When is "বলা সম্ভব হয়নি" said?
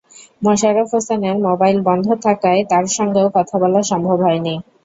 3.63-4.53